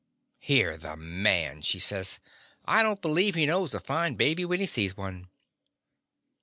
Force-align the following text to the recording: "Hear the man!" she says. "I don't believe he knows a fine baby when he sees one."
"Hear 0.39 0.77
the 0.77 0.97
man!" 0.97 1.61
she 1.61 1.77
says. 1.77 2.19
"I 2.65 2.81
don't 2.81 3.03
believe 3.03 3.35
he 3.35 3.45
knows 3.45 3.75
a 3.75 3.79
fine 3.79 4.15
baby 4.15 4.43
when 4.43 4.59
he 4.59 4.65
sees 4.65 4.97
one." 4.97 5.29